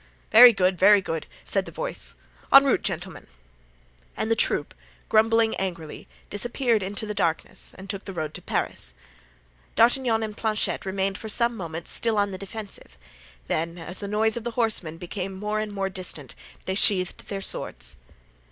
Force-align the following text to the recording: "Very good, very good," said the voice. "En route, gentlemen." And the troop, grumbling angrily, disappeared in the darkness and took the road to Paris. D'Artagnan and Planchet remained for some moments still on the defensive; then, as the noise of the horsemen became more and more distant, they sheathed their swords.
"Very 0.31 0.51
good, 0.51 0.79
very 0.79 0.99
good," 0.99 1.27
said 1.43 1.65
the 1.65 1.71
voice. 1.71 2.15
"En 2.51 2.63
route, 2.63 2.81
gentlemen." 2.81 3.27
And 4.17 4.31
the 4.31 4.35
troop, 4.35 4.73
grumbling 5.09 5.53
angrily, 5.57 6.07
disappeared 6.31 6.81
in 6.81 6.95
the 6.95 7.13
darkness 7.13 7.75
and 7.77 7.87
took 7.87 8.05
the 8.05 8.11
road 8.13 8.33
to 8.33 8.41
Paris. 8.41 8.95
D'Artagnan 9.75 10.23
and 10.23 10.35
Planchet 10.35 10.87
remained 10.87 11.19
for 11.19 11.29
some 11.29 11.55
moments 11.55 11.91
still 11.91 12.17
on 12.17 12.31
the 12.31 12.39
defensive; 12.39 12.97
then, 13.45 13.77
as 13.77 13.99
the 13.99 14.07
noise 14.07 14.35
of 14.35 14.43
the 14.43 14.49
horsemen 14.57 14.97
became 14.97 15.33
more 15.35 15.59
and 15.59 15.71
more 15.71 15.87
distant, 15.87 16.33
they 16.65 16.73
sheathed 16.73 17.27
their 17.29 17.39
swords. 17.41 17.95